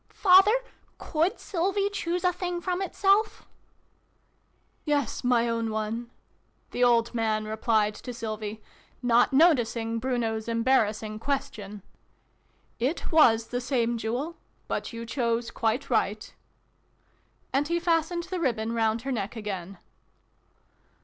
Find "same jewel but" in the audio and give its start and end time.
13.61-14.91